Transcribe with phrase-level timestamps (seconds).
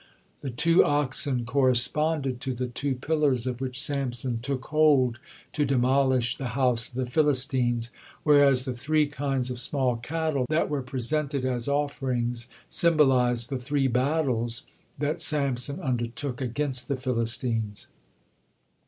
[0.41, 5.19] The two oxen corresponded to the two pillars of which Samson took hold
[5.53, 7.91] to demolish the house of the Philistines;
[8.23, 13.85] whereas the three kinds of small cattle that were presented as offerings symbolized the three
[13.87, 14.63] battles
[14.97, 17.85] that Samson undertook against the Philistines.